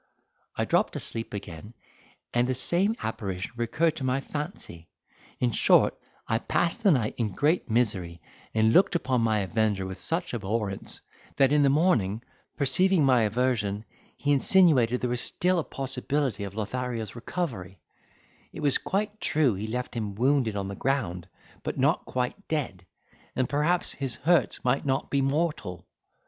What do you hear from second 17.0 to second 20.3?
recovery: it was quite true he left him